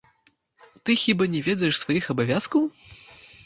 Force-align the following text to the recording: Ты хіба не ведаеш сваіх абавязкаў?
Ты 0.83 0.95
хіба 1.03 1.29
не 1.35 1.43
ведаеш 1.49 1.75
сваіх 1.83 2.11
абавязкаў? 2.17 2.61